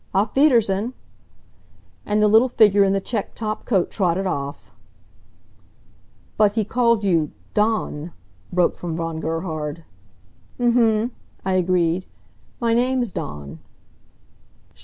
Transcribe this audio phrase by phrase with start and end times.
[0.15, 0.93] Auf wiedersehen!"
[2.07, 4.71] And the little figure in the checked top coat trotted off.
[6.37, 8.11] "But he called you Dawn,"
[8.51, 9.83] broke from Von Gerhard.
[10.59, 11.11] "Mhum,"
[11.45, 12.07] I agreed.
[12.59, 13.59] "My name's Dawn."